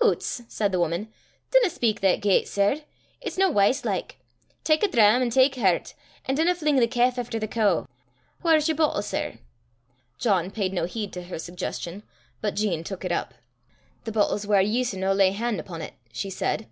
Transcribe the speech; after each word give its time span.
"Hoots!" 0.00 0.42
said 0.46 0.70
the 0.70 0.78
woman, 0.78 1.12
"dinna 1.50 1.68
speyk 1.68 1.98
that 2.02 2.20
gait, 2.22 2.46
sir. 2.46 2.82
It's 3.20 3.36
no 3.36 3.50
wice 3.50 3.84
like. 3.84 4.20
Tak 4.62 4.84
a 4.84 4.86
dram, 4.86 5.22
an' 5.22 5.30
tak 5.30 5.56
hert, 5.56 5.94
an' 6.24 6.36
dinna 6.36 6.54
fling 6.54 6.76
the 6.76 6.86
calf 6.86 7.18
efter 7.18 7.40
the 7.40 7.48
coo. 7.48 7.88
Whaur's 8.44 8.68
yer 8.68 8.76
boatle, 8.76 9.02
sir?" 9.02 9.40
John 10.18 10.52
paid 10.52 10.72
no 10.72 10.84
heed 10.84 11.12
to 11.14 11.22
her 11.24 11.38
suggestion, 11.40 12.04
but 12.40 12.54
Jean 12.54 12.84
took 12.84 13.04
it 13.04 13.10
up. 13.10 13.34
"The 14.04 14.12
boatle's 14.12 14.46
whaur 14.46 14.60
ye 14.62 14.82
s' 14.82 14.94
no 14.94 15.12
lay 15.12 15.32
han' 15.32 15.58
upo' 15.58 15.78
't," 15.80 15.94
she 16.12 16.30
said. 16.30 16.68